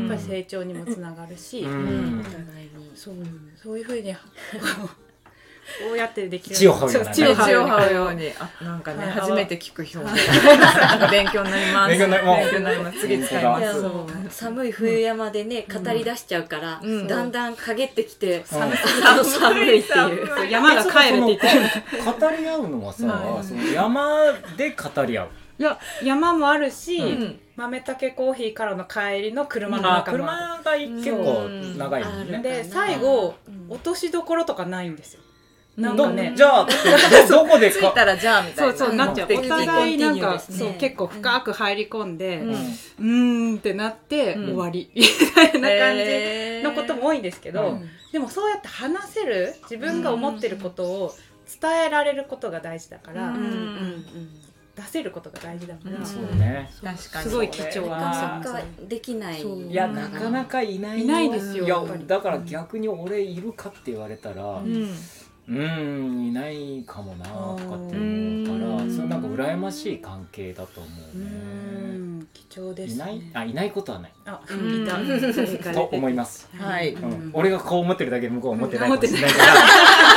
[0.08, 1.66] ぱり成長にもつながるし、
[2.94, 3.16] そう。
[3.56, 4.16] そういうふうに
[5.88, 6.56] こうやってできる。
[6.56, 8.32] 血を這うよう血を這うように。
[8.40, 11.12] あなんかね初めて聞く表現。
[11.12, 11.90] 勉強になります。
[11.90, 13.00] 勉強になります。
[13.00, 13.60] 次使いま
[14.30, 14.38] す。
[14.38, 20.52] 寒い冬山でね語り出しちゃうから、だんだん陰ってきて寒いっていう。
[20.52, 21.48] 山が帰るって言って
[22.20, 25.30] 語り合うのはさ、その山で語り合う。
[25.58, 31.48] いや山もあるし、豆竹コーヒーからの帰りの車の中も車が結構
[31.78, 32.40] 長いもんね。
[32.40, 33.36] で最後
[33.70, 35.22] 落としどころとかないんですよ
[35.78, 36.32] なんかね。
[36.36, 36.68] じゃあ
[37.28, 38.78] どこで着いたらじゃあみたいな。
[38.78, 39.34] そうそうなっちゃう。
[39.34, 42.42] お互いなんか、そう結構深く入り込んで
[43.00, 43.54] うん。
[43.54, 44.90] んってなって終わり。
[44.96, 47.80] みたいな感じのことも多いんですけど、
[48.14, 51.14] でもそうやって話せる自分が思ってることを
[51.62, 53.34] 伝えられることが大事だから、
[54.78, 56.72] 出せることが大事だから、そうね。
[56.82, 57.30] 確かに。
[57.30, 58.42] すごい貴重な
[58.88, 59.42] できない。
[59.42, 64.96] いやなかなかいないいないですよいやだから逆に俺いるかって言われたら、うん
[65.48, 72.26] いないかもなとかって思うからそれなんか羨ましい関係だと思うね。
[72.34, 73.22] 貴重です、ね、いない？
[73.34, 74.14] あいないことはない。
[74.26, 74.86] あい
[75.64, 75.74] た。
[75.74, 76.50] と思います。
[76.58, 78.90] はい、うん、俺がこう思ってるだけ向こう思ってない。
[78.90, 79.54] かもしれないから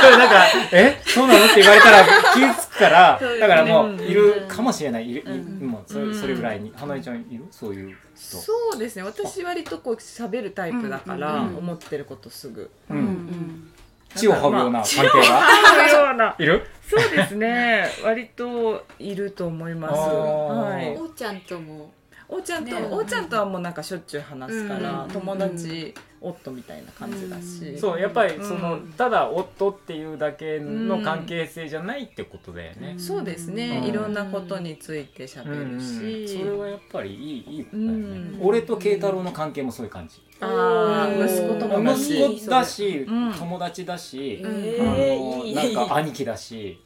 [0.03, 1.01] それなんか「え？
[1.05, 5.11] そうなの?」って言われたら気付くからだからもういるかもしれない。
[5.11, 5.25] いる、
[5.61, 6.73] もうそれそれぐらいに。
[6.75, 7.45] 花江ちゃんいる？
[7.51, 8.41] そういうそ
[8.75, 9.03] うですね。
[9.03, 12.71] 私割とこう喋るタイプだから思ってることすぐ。
[12.89, 13.68] うん
[14.15, 16.63] 血を運ぶような関係が いる？
[16.89, 17.87] そうですね。
[18.03, 19.95] 割といると思います。
[19.95, 20.97] はい。
[20.97, 21.91] おーちゃんとも。
[22.31, 40.23] おちゃんと、おちゃんとはもうなんかしょっちゅう話すから、友達夫みたいな感じだし、そうやっぱりその、ただ夫っていうだけの関係性じゃないってことだよね、そうですね、いろんなことについてしゃべるし、それはやっぱりいいいいことだよね、俺と慶太郎の関係もそういう感じ。
[40.41, 46.81] ああ息子友達息子だし、友達だし、あのなんか兄貴だし、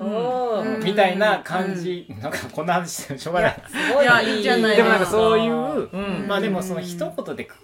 [0.83, 3.63] みたいな感じ、なんかこんな話してしょうがない。
[4.03, 4.41] いやい。
[4.41, 5.89] いじゃないでもなんかそういう、
[6.27, 7.55] まあでもその一言でく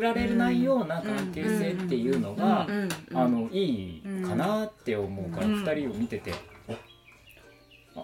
[0.00, 2.66] られないような関係性っていうのが、
[3.14, 6.32] あのいいかなって思うから、二人を見てて、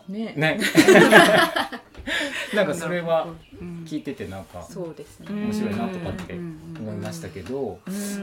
[0.09, 0.35] ね。
[0.37, 0.59] ね。
[2.55, 3.29] なんかそれは
[3.85, 5.27] 聞いててなんかそうですね。
[5.31, 7.79] 面白いなとかって思いましたけど、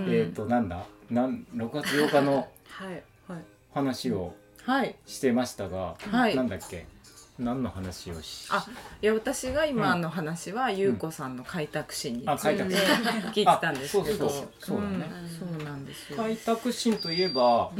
[0.07, 0.85] えっ、となんだ？
[1.09, 2.47] なん6月8日の
[3.73, 4.33] 話を
[5.05, 6.85] してましたが、はい、なんだっけ？
[7.43, 8.65] 何の話をしあ
[9.01, 15.05] いや私が今の話は、優子さんの開拓心について聞いてたんですけど、そうそうだね、
[15.39, 16.17] そうなんですよ。
[16.17, 17.71] 開拓心といえば、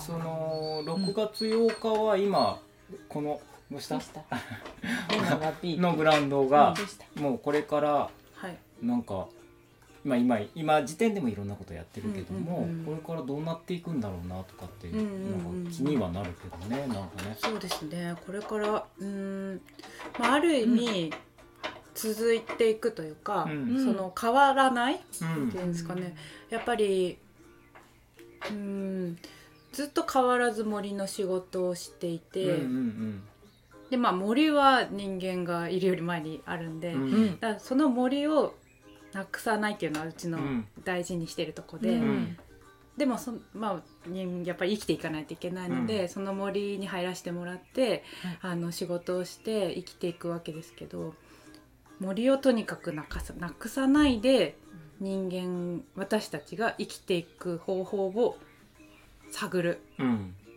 [0.00, 2.60] その6月8日は今
[3.08, 3.98] このどうした？
[5.62, 6.74] のグラウンドが
[7.16, 8.10] もうこれから
[8.82, 9.26] なんか
[10.04, 17.36] まあ今今時点でもいろんなことやってるけども、これからどうなっていくんだろうなとかってなんか気にはなるけどねなんかね。
[17.36, 18.14] そうですね。
[18.26, 19.60] これからうん、
[20.18, 21.12] まあ、ある意味、
[21.94, 23.52] 続いていくというか、そ
[23.92, 25.24] の変わらない、って
[25.56, 26.16] いうんですかね。
[26.50, 27.18] やっぱり
[28.50, 29.18] うん
[29.72, 32.58] ずっと変わらず森の仕事をしていて、
[33.90, 38.54] でまあ森は人間がいるより前にあるんで、うん、だその森を
[39.12, 40.38] なくさないっていうのはうちの
[40.84, 42.36] 大事にしてるとこで、うん、
[42.96, 44.10] でもそ、まあ、
[44.44, 48.04] やっぱり生きていかないといけないので、うん、その森に入らせてもらって、
[48.40, 51.14] あの仕事をして生きていくわけですけど
[52.00, 54.56] 森をとにかくなかさなくさないで
[55.00, 58.38] 人間私たちが生きていく方法を
[59.30, 59.80] 探る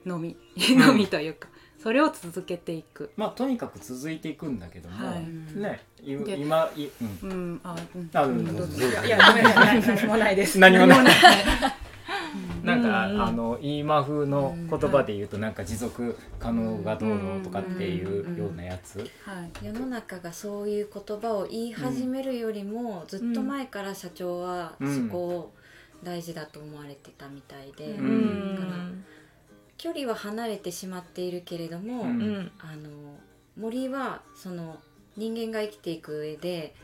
[0.05, 0.37] のみ、
[0.77, 1.49] のみというか。
[1.85, 3.11] それを続けていく。
[3.15, 6.89] まあとにかく続いていくんだけども、はい、ね今い
[7.21, 8.87] うん、うん、あ、うん、あ、うん、どうぞ。
[9.05, 9.81] いやごめんなさい。
[9.83, 10.57] 何もないです。
[10.57, 11.05] 何もない。
[12.65, 19.03] なんか、あの今風の言葉で言うとなんか持続可能がどうのとかっていうようなやつ、は
[19.61, 25.53] い、世の中がそういう言葉を言い始めるよりも、ずっと前から社長はそこを
[26.01, 28.89] 大事だと思われてたみたいで、だから
[29.77, 32.89] 距離は離れてしまっているけれども、うん、あの
[33.57, 34.77] 森はその
[35.17, 36.75] 人間が生きていく上で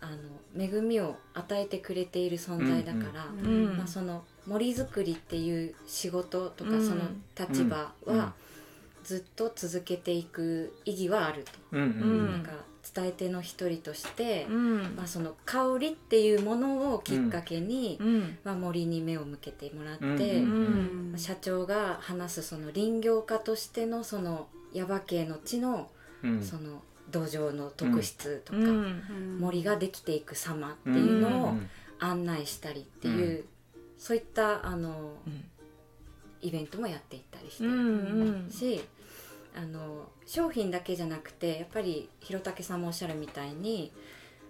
[0.00, 0.10] あ
[0.56, 3.68] の恵みを与えてくれている存在だから、うん。
[3.68, 7.02] うん、まあ、その森づくりっていう仕事とかその
[7.38, 8.32] 立場は
[9.04, 11.50] ずっと続けていく意義はあると。
[11.72, 12.52] うん、なんか
[12.94, 20.04] 伝え手の一人として、うん、まあ、その香りっていうものをきっかけに、うん、まあ、森に目を向けてもらって、
[20.38, 25.90] うん、社長が話すその林業家としてのその耶馬渓の地の、
[26.42, 28.58] その土壌の特質とか、
[29.38, 31.54] 森ができていく様っていうのを
[31.98, 33.44] 案内したりっていう、
[33.98, 35.12] そういったあの、
[36.40, 38.84] イベントもやっていったりしてるし。
[39.54, 43.92] あの商品だけじゃなくてやっぱり弘武さんもおっしゃるみたいに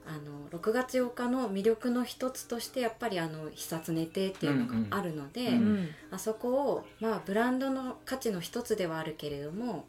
[0.06, 9.84] あの6月8日の魅力の一つとしてやっぱりあの久常亭っていうのがあるので、うんうん、あそこを、まあ、ブランドの価値の一つではあるけれども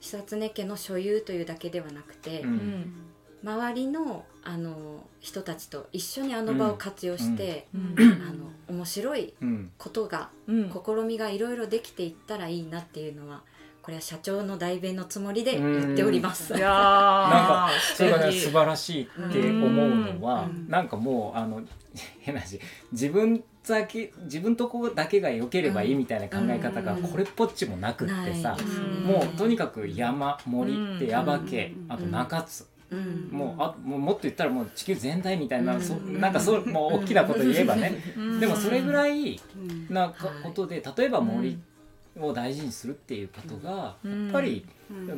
[0.00, 2.92] 久常家の所有というだけではなくて、うん、
[3.42, 7.94] 周りのあの人たちと一緒にあの場を活用して、うん、
[8.28, 9.32] あの面白い
[9.78, 13.42] ことが、試みがいろいろできていったらいいなっていうのは
[13.84, 16.54] これは社長の代弁のつもりで言っております。
[16.54, 21.60] いやなんかそれがね素晴らしいって思うのはなんかもうあの
[22.20, 22.58] 変な話
[22.92, 28.56] 自分だけ自分とこだけが良ければいいみたいな考え方がこれっぽっちもなくってさ、
[29.04, 32.66] もうとにかく山森って耶馬渓あと中津。
[32.90, 37.92] うん、もうあもうもっと言ったらもう地球全体みたいな、うん、そなんかそうもう大きなこと言えばね、
[38.40, 39.38] でもそれぐらい
[39.90, 41.58] なことで例えば森
[42.20, 44.66] を大事にするっていうことが、やっぱり、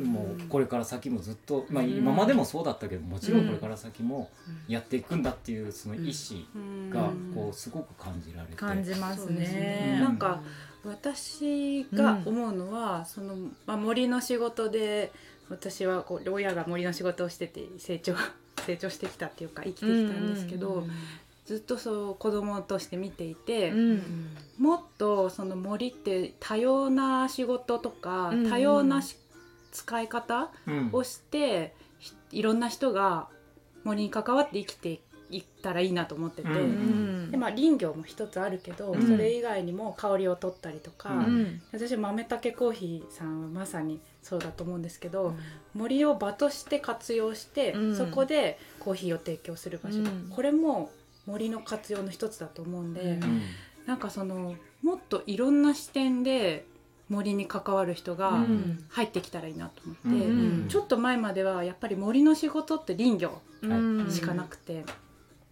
[0.03, 4.29] もうこれから先もずっと、まあ、今までもそうだったけどもちろんこれから先も
[4.67, 8.55] やっていくんだっていうその意思がこうすごく感じられて。
[8.55, 9.99] 感じますね。
[10.01, 10.41] なんか
[10.83, 15.11] 私が思うのは、その、まあ、森の仕事で
[15.49, 18.15] 私はこう親が森の仕事をしてて成長
[18.65, 20.85] 成長してきたっていうか生きてきたんですけど、
[21.47, 24.03] ずっとそう子供として見ていて、うん、
[24.59, 29.01] もっとその森って多様な仕事とか、うん、多様な
[29.71, 30.51] 使い方
[30.91, 31.73] をして、
[32.31, 33.29] うん、いろんな人が
[33.85, 36.49] 森に関わって生きていったらいいなと思ってて、
[37.31, 41.25] でまあ林業も一つあるけど、それ以外にも香りを取ったりとか、
[41.73, 45.33] 私豆竹コーヒーさんはまさにそうだと思うんですけど、
[45.73, 49.97] 森を場として活用して、そこでコーヒーを提供する場所、
[50.33, 50.91] これも
[51.27, 53.41] 森の活用の一つだと思うんで、うん、
[53.85, 56.65] なんかそのもっといろんな視点で
[57.09, 58.45] 森に関わる人が
[58.89, 63.41] 入ってきたらいいなと思って、うん、ちょっと前まではやっぱり森の仕事って林業
[64.09, 64.83] しかなくて。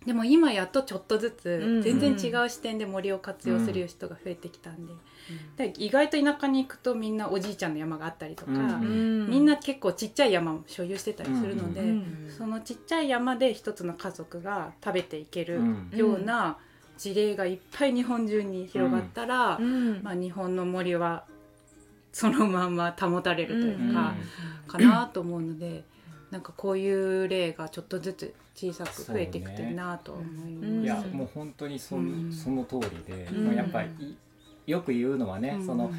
[0.06, 4.94] でも今やっとちょっとずつ全然違う視点で森を活用する人が増えてきたんで、
[5.58, 11.82] で意外と田舎に行くとみんなおじいちゃんの山があったりとか、みんな結構ちっちゃい山を所有してたりするので、
[12.38, 15.60] そのちっちゃい山で一つの家族が食べていける
[15.92, 16.58] ような
[16.98, 19.60] 事例がいっぱい日本中に広がったら、
[20.04, 21.26] まあ、日本の森は
[22.14, 24.14] そのまんま保たれるというか、
[24.68, 25.84] かなと思うので。
[26.32, 31.98] なんかこういう例がちょっとずつ小さく増えていくといいなと思います、ね、いやもう本当にそ,、
[32.32, 34.18] その通りで、まあ、やっぱり
[34.66, 35.92] よく言うのはね、その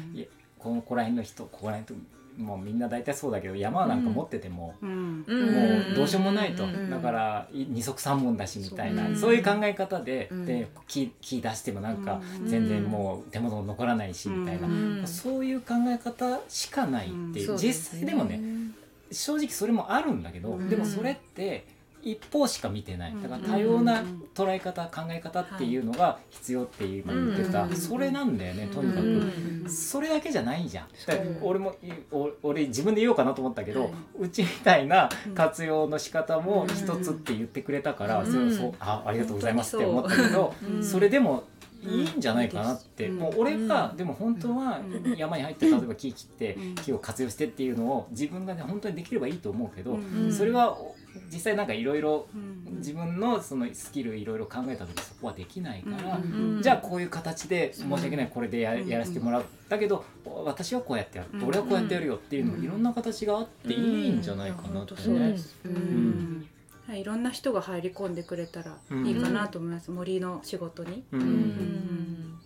[0.59, 1.99] このこら辺の人ここら辺
[2.37, 4.89] もうみんな大体そうだけど山なんか持ってても、も
[5.91, 18.39] うどうしようもないと、だから二足三門だしみたいな、そういう考え方で,、で木木出してもなんか全然もう手元残らないしみたいな、そういう考え方しかないっていう、実際でもね
[19.11, 21.65] 正直それもあるんだけど、でもそれって
[22.11, 23.15] 一方しか見てない。
[23.21, 30.87] だから多様な捉え方考え方っていうのが必要って今言ってた、それなんだよねとにかく、それだけじゃないじゃん。
[31.41, 31.75] 俺も
[32.43, 41.43] 俺自分で言おうかなと思ったけど、うちみたいな活用の仕方も一つって言ってくれたから、それそうあありがとうございますって思ったけど、それでも
[41.83, 44.79] いいんじゃないかなって、もう俺がでも本当は
[45.15, 49.99] 山に入って 例えば木切って木を活用してっていうのを自分がね本当にできればいいと思うけど、
[50.31, 50.77] それは
[51.31, 52.27] 実際なんかいろいろ
[52.77, 56.19] 自分のそのスキルいろいろ考えた時そこはできないから、
[56.61, 60.03] じゃあこういう形で申し訳ないこれでややらせてもらうだけど
[60.45, 61.45] 私はこうやってやる。
[61.45, 65.37] 俺はこうやってやるよっていうのいろんな形があっていいんじゃないかなってね。
[65.65, 66.47] うん
[66.95, 71.03] いろんな人が入り込んでくれたらいいかなと思います、森の仕事に。
[71.11, 72.39] うん。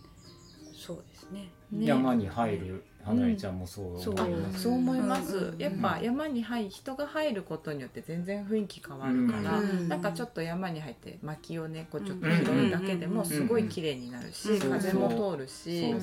[0.75, 1.51] そうですね。
[1.79, 4.15] 山に入る花江ちゃんもそうそう。
[4.55, 15.93] そう思います、やっぱ山に入人が入ることによって全然雰囲気変わるから、うん、なんかちょっと山に入って薪をねこうちょっと拾うだけでもすごい綺麗になるし、風も通るし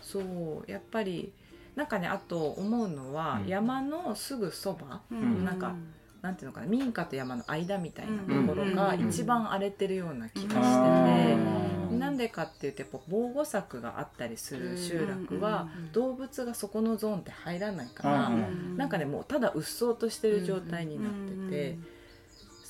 [0.00, 1.32] そうやっぱり
[1.76, 5.74] なんかねあと思うのは、山のすぐそば、うん、なんか
[6.22, 18.30] なんていうのかな民家と山の間みたいなところが一番荒れてるような気がしててなんでかっていうとやっぱ防護柵があったりする集落は動物がそこのゾーンって入らないから
[18.76, 21.12] なんかねもうただうっそうとしてる状態になっ
[21.48, 22.00] てて。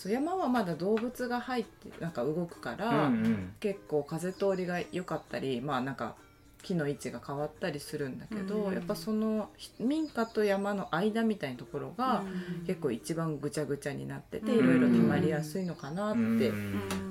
[0.00, 3.10] そう山はまだ動物が入ってなんか動くから、
[3.60, 6.16] 結構風通りが良かったりまあなんか
[6.62, 12.22] 木の位置が変わったりするんだけど、うん、やっぱその民家と山の間みたいなところが
[12.66, 16.52] 結構一番ぐちゃぐちゃになってていろいろ溜まりやすいのかなって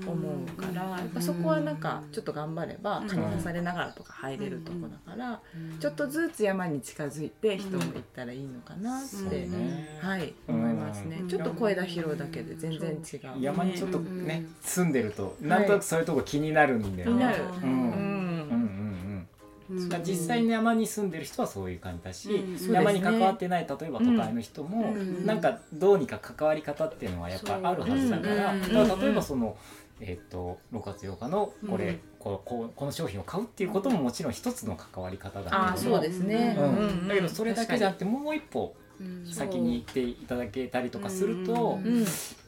[0.08, 5.42] 思うからやっぱそこはなんかちょっと頑張れば蚊に刺されながらとか入れるとこだから
[5.80, 9.48] ちょっとずつ山に近づいて人も行ったらいいのかなって、
[10.02, 11.24] はい思いますね。
[11.28, 17.12] ちょっと声出拾うだけで全然違う、山にちょっとね住んでるとなんとなくそういうとこ気になるんだよね。
[17.12, 18.29] 気になる、うん
[19.69, 22.73] 実際に山に住んでる人はそういう感じだし、うん。
[22.73, 29.55] 山に関わってない例えば都会の人も、うん、なんかどうにか関わり方っていうのはやっぱあるはずだから、だから例えばその。
[30.01, 36.67] えーと、6月8日のこれ、うん、こここの商品を買うっていうことももちろん一つの関わり方だけどそうですね、う
[37.03, 38.74] ん、だけどそれだけじゃなくてもう一歩
[39.30, 41.80] 先に行っていただけたりとかすると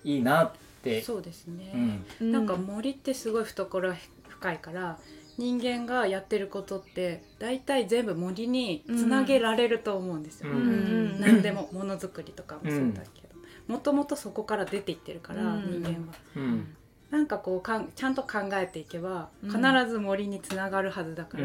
[0.04, 0.52] いいなっ
[0.82, 1.02] て。
[1.04, 3.94] そうですね、うん、なんか森ってすごい懐
[4.28, 4.98] 深いから
[5.38, 13.32] 人間がやってることって大体全部森につなげられると思うんですよ、うん、何でもものづくりとかもそうだけど。
[13.68, 16.14] もともとそこから出ていってるから、人間は。
[16.36, 16.76] うん。
[17.10, 19.58] なんかこうかんちゃんと考えていけば必
[19.90, 21.44] ず森につながるはずだから、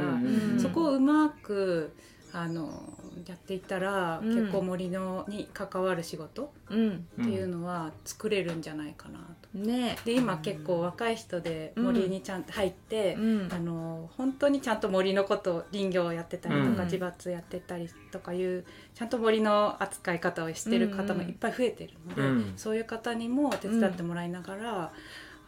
[0.58, 1.92] そこをうまく
[2.32, 2.82] あの
[3.26, 6.74] やっていったら、うん、結構森のに関わる仕事って
[7.22, 9.24] いうのは作れるんじゃないかなと。
[9.56, 24.92] ね、で今結構若い人で森にちゃんと入って、うん、あの本当にちゃんと森のこと林業をやってたりとか、自伐やってたりとかいうちゃんと森の扱い方をしてる方もいっぱい増えてるので、うん、そういう方にも手伝ってもらいながら、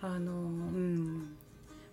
[0.01, 1.37] あのうん、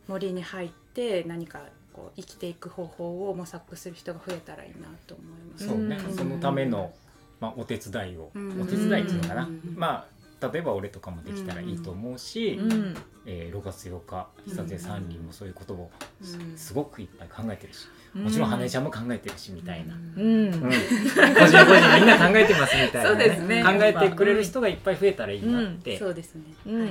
[0.08, 1.60] 森に入って何か
[1.92, 5.68] こう生きていく方法を模索する人が増えたらいいなと思います。
[5.68, 6.94] そうね、うん、そのための、
[7.40, 10.15] まあ、お手伝いを、うん、お手伝いっていうのかな、うん、まあ
[10.52, 15.92] 例えば俺とかもできたらいいと思うし、うん、えー、6月8日久瀬三人もそういうことを
[16.56, 20.52] すごくいっぱい考えてるし、もちろん花江ちゃんも考えてるしみたいな、うん。
[20.52, 23.40] 個人個人みんな考えてますみたいな、ね。
[23.40, 26.86] ね、考えてくれる人がいっぱい増えたらいいなって、そうですね、は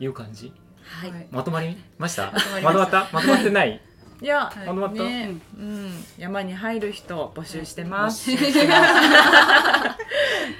[0.00, 0.04] い。
[0.04, 0.52] いう感じ。
[0.84, 2.32] はい、まとまりました。
[2.62, 3.08] まとまった？
[3.12, 3.80] まとまってない？
[4.22, 8.30] いや、まとまった、ね、うん、山に入る人募集してます。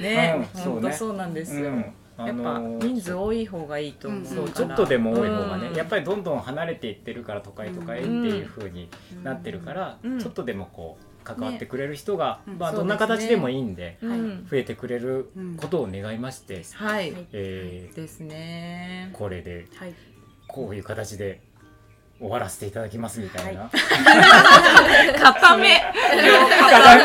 [0.01, 1.71] ね、本当そうなんですよ。
[2.19, 4.51] やっぱ人数多い方がいいと思う、そう。
[4.51, 8.89] ちょっとでも多い方がね、やっぱりどんどん離れていってるから都会とかへっていうふうに
[9.23, 19.11] なってるから、ちょっとでもこう関わってくれる人が、まあどんな形でもいいんで、増えてくれることを願いまして、はい、えー、ですね。
[19.13, 19.67] これで、
[20.49, 21.41] こういう形で
[22.23, 23.69] 終わらせていただきますみたいな。
[25.19, 25.81] 固め。
[25.81, 26.97] 固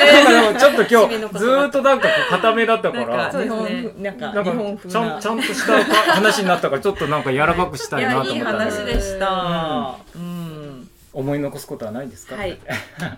[0.53, 0.59] め。
[0.59, 3.31] ちょっと今日ずっとなんか固めだったから。
[3.31, 8.35] 日本なんか日本ちゃんちゃんとした話になったからちょっとなんか柔らかくしたいなと思った。
[8.35, 9.95] いい話でした。
[10.15, 10.89] うん。
[11.13, 12.35] 思い残すことはないですか？
[12.35, 12.59] はい。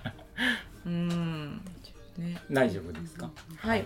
[0.87, 1.61] うん。
[2.17, 2.41] ね。
[2.49, 3.29] 大丈夫ですか？
[3.57, 3.85] はい。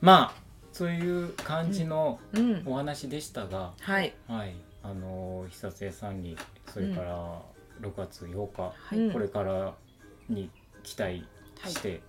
[0.00, 0.40] まあ
[0.72, 2.18] そういう感じの
[2.64, 4.14] お話でしたが、はい。
[4.28, 4.54] はい。
[4.88, 6.36] あの久瀬さんに
[6.72, 7.42] それから
[7.80, 9.74] 6月8日、うん、これから
[10.28, 10.48] に
[10.84, 11.24] 期待
[11.66, 12.00] して、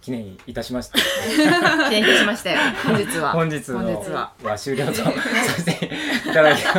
[0.00, 0.98] 記念いたしました。
[1.88, 3.32] 記念いたしまして本日は。
[3.32, 4.32] 本日の本日は。
[4.42, 5.12] は終了とさ
[5.58, 5.86] せて
[6.28, 6.74] いただき新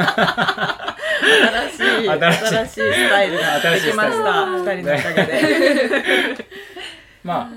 [1.71, 2.33] しい新
[2.67, 4.45] しいスタイルができました。
[4.45, 6.45] 二人のおかげで。
[7.23, 7.49] まあ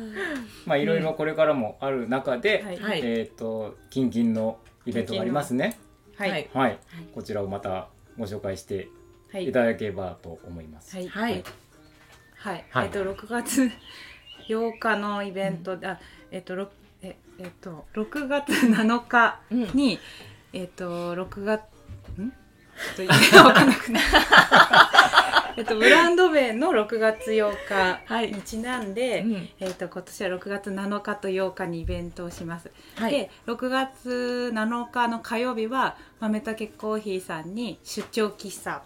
[0.66, 2.64] まあいろいろこれからもある中で、
[3.02, 5.80] えっ、と近々のイベントがありますね。
[6.18, 6.78] はい、はい、
[7.14, 7.88] こちらをまた
[8.18, 8.88] ご紹介して
[9.34, 9.52] い。
[9.52, 10.96] ただければと思います。
[10.96, 11.44] はい、はい、
[12.34, 13.70] はい、はい、えっと六月
[14.48, 16.00] 八日のイベント、うん、あ
[16.30, 16.70] えっと六
[17.02, 19.40] ええっと六月七日
[19.74, 19.98] に、
[20.52, 21.62] うん、えっと六月
[22.20, 22.32] ん？
[22.96, 23.12] ちょっと
[23.42, 24.00] 分 かんなくな
[25.58, 32.70] えっと、ブランド名の6月8日にちなんで、はいうん、えっと、今年は6月7日と8日にイベントをします。
[32.94, 38.82] はい、で6月7日の火曜日は豆竹コーヒーさんに出張喫茶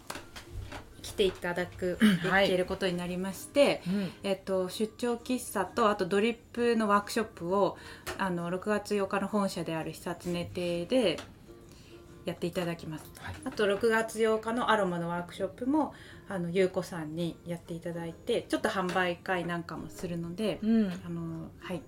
[1.03, 7.77] 来ていただくできていることになりまして、はいうん、えっと、出張喫茶とあとドリップのワークショップを
[8.17, 11.19] あの6月8日の本社である久常亭で
[12.25, 15.95] やっていただきます、はい、あと6月8日のアロマのワークショップも
[16.29, 21.83] あの優子さんにやっていただいてちょっと販売会なんかもするので、うん、あのはい。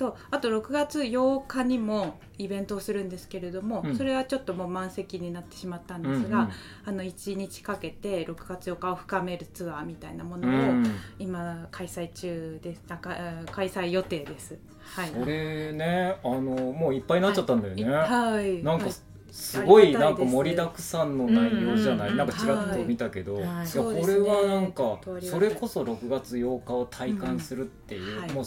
[0.00, 6.52] とあと6月8日にもイベントをするんですけれども、うん、それはちょっともう満席になってしまったんですが、うんうん、
[6.86, 10.72] あの1日かけて6月8日を深めるツアーみたいなものを
[11.18, 12.82] 今開催中です。
[12.88, 14.58] 開催予定です。
[14.96, 17.84] はい、それねあのもういっぱいになっちゃったんだよね。
[17.84, 18.94] はい、はい、なんか、はい
[19.30, 23.40] すごいなんか盛りだくさんの内容じゃない、なんかちらっと見たけど、い。
[23.40, 28.44] やこれはなんかそれこそ6月8日を体感するっていう、もう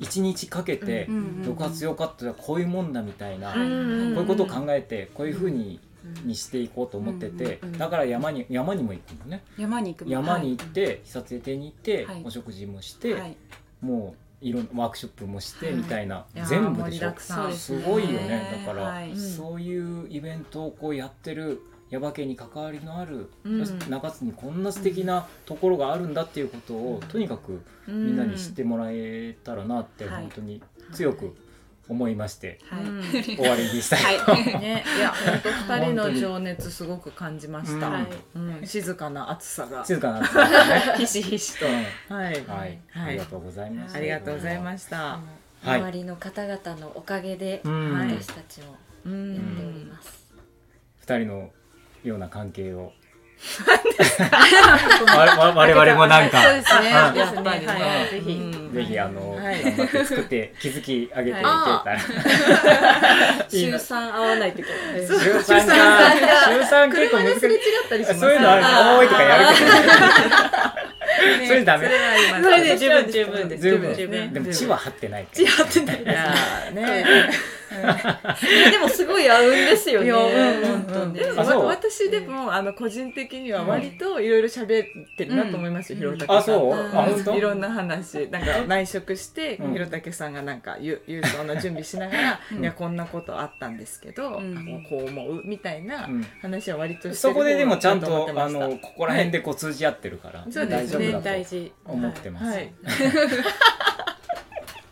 [0.00, 5.80] 1日かけて6月8日ってこういうもんだみたいな、こういうことを考えてこういうふうに
[6.24, 9.42] にしていこうと思ってて、だから山に山にも行くのね。
[9.58, 10.08] 山に行く。
[10.08, 13.36] 山に行って、視察邸に行って、お食事もして、
[13.80, 17.14] もういろんなワークショップもしてみたいな、はい、全部でしょ？
[17.52, 18.64] すごいよね。
[18.66, 21.60] だから、はい、そういうイベントをこうやってる
[21.90, 30.62] 耶馬家に関わりのある、うん、中津にこんな素敵なところがあるんだっていうことを、うん、とにかくみんなに知ってもらえたらなって本当に
[30.92, 31.36] 強く
[31.90, 34.44] 思いまして、はい、終わりにしたいと、はい。
[34.62, 37.88] ね、いや本当二人の情熱すごく感じました、
[38.36, 39.84] うん、うん、静かな暑さが。
[39.84, 40.94] 静かな暑さがね。
[40.98, 41.66] ひしひしと、
[42.14, 43.96] はい、はい、ありがとうございます。
[43.96, 45.18] ありがとうございました、
[45.64, 48.66] 周りの方々のおかげで、私たちも
[49.04, 50.32] やっております。
[51.00, 51.50] 二人の
[52.04, 52.92] ような関係を
[55.56, 56.90] 我々もなんか、そうですね。
[56.90, 58.40] やっぱりね、ぜひ、
[58.74, 61.98] ぜひあの、頑張って作って気づき上げていけたら。
[63.48, 64.74] 週三合わないってこと。
[65.00, 66.12] 週三が、
[66.48, 67.40] 週三結構難しい。
[68.18, 69.70] そういうのあるの、多いとかやるけど。
[71.46, 71.90] それダメ。
[72.42, 73.62] それで十分十分です。
[73.62, 73.94] 十分。
[73.94, 76.04] 十分でも血は張ってない血張ってない
[76.74, 77.30] ね
[77.70, 80.10] でもすごい合うんですよね。
[81.66, 87.36] 私でもあの個人的には割といろいろ喋ってるなと思いますよ、ひろたけさん。
[87.36, 94.40] いろんな話なんか内職してひろたけさんがなんか郵送の準備しながら、いやこんなことあったんですけど、
[94.88, 96.08] こう思うみたいな
[96.42, 101.30] 話は割とそこででもちゃんとあのここら辺でこう通じ合ってるから、大丈夫だと
[101.84, 102.58] 思ってます。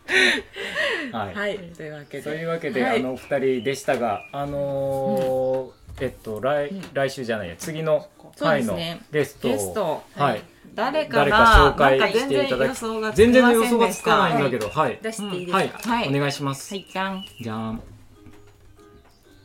[1.11, 2.23] はい、はい、というわけで。
[2.23, 8.07] というわけで、はい、あの二人でしたがあのーうん、えっと来来週じゃないや次の
[8.37, 8.77] 回の
[9.11, 9.47] ゲスト。
[9.47, 10.03] を、ゲスト。
[10.15, 10.43] はい。
[10.75, 14.99] 誰か誰か紹介していただき全然予想がつかないんだけどはい。
[15.01, 16.73] 出していいですか、はい、お願いします。
[16.73, 17.25] はいじゃん。
[17.41, 17.81] じゃん。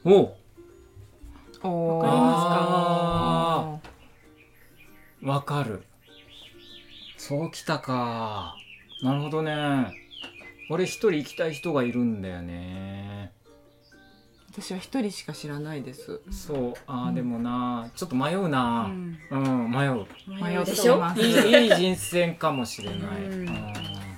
[0.05, 0.37] お。
[1.63, 3.89] おわかります
[5.25, 5.31] か？
[5.33, 5.83] わかる。
[7.17, 8.55] そうきたか。
[9.03, 10.04] なるほどね
[10.71, 13.33] 俺一人行きたい人がいるんだよね。
[14.51, 16.21] 私は一人しか知らないです。
[16.31, 16.75] そう。
[16.87, 19.37] あ、うん、でもなちょっと迷うな、うん、う
[19.69, 20.07] ん、迷う。
[20.29, 21.03] 迷うでしょ？
[21.17, 21.25] いい
[21.63, 23.73] いい人選かもしれない、うん、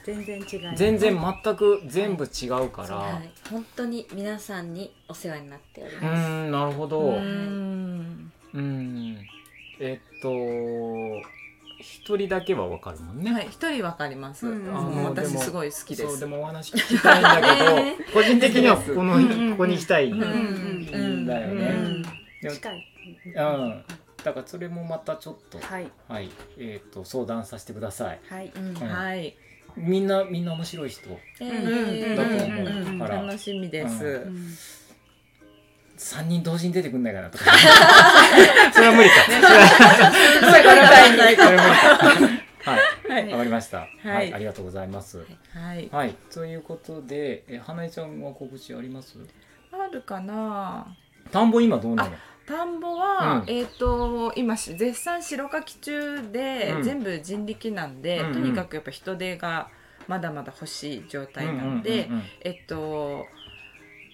[0.04, 6.04] 全然違う全然全く全部違うから、はい、本当に皆さんにお世話になっております。
[6.04, 7.00] うんなるほど。
[7.00, 8.30] うん。
[9.80, 10.28] えっと
[11.86, 13.32] 一人だけはわかるもんね。
[13.32, 14.48] はい、一人わかります。
[14.48, 16.02] うん、私すごい好きです。
[16.02, 19.14] そうでもお話聞きたいんだけど、 個人的にはこの
[19.52, 22.02] ここに行きたいんだよね。
[22.50, 22.92] 近い。
[23.24, 23.84] うん。
[24.24, 26.28] だからそれもまたちょっと、はい、はい、
[26.58, 28.20] えっ、と相談させてください。
[28.28, 29.36] はい、はい。
[29.76, 34.85] みんなみんな面白い人だと思うから、楽しみです。
[35.96, 37.44] 三人同時に出てくんないかなとか。
[38.72, 39.14] それは無理か。
[39.24, 39.44] それは
[41.10, 41.46] 無理か。
[43.08, 43.86] はい、わかりました。
[44.02, 45.18] はい、ありがとうございます。
[45.54, 49.18] はい、はい、ということで、え、花江ちゃんは告知あります？
[49.72, 50.86] あるかな。
[51.30, 52.10] 田んぼ今どうなの？
[52.46, 59.68] 田んぼは、えっ、と今絶賛白かき中で、全部人力なんで、とにかくやっぱ人手が
[60.08, 62.08] まだまだ欲しい状態なんで、
[62.42, 63.26] えっと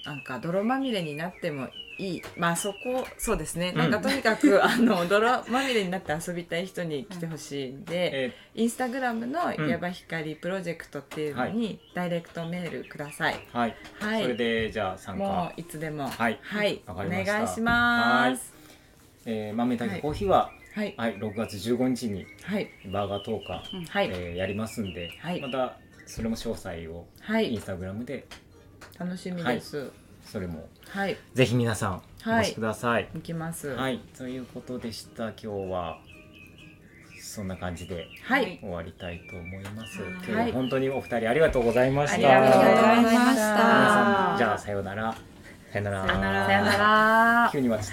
[0.04, 2.22] なんか泥まみれになってもいい。
[2.36, 13.34] まあそこそうですね、うん、なんかとにかく あの泥まみれになって遊びたい人に来てほしいんで、うん、インスタグラムの「やばひかりプロジェクト」っていうのにダイレクトメールください。
[13.52, 15.24] はい、はい、それでじゃあ参加。
[15.24, 16.08] もういつでも。
[16.08, 18.52] はい、はい、お願いします。
[19.24, 24.10] えー、豆炊きコーヒーは、はい、はい、6月15日に、はい、バーガー10日、はい。
[24.10, 25.76] えー、やりますんで、はい、また
[26.06, 28.26] それも詳細を、はい、インスタグラムで
[28.98, 29.90] 楽しみです、はい、
[30.24, 33.08] それも、はい、ぜひ皆さんお越しください。
[33.14, 33.68] 行きます。
[33.68, 35.98] はい、ということでした今日は
[37.20, 40.02] そんな感じで終わりたいと思います。
[40.02, 42.16] はい、今日は本当にお二人ありがとうございました。
[42.16, 44.34] ありがとうございました。
[44.38, 45.16] じゃあさようなら。
[45.72, 46.06] さよなら。
[46.06, 46.12] さ
[46.52, 47.50] よなら。
[47.50, 47.92] 急に待ち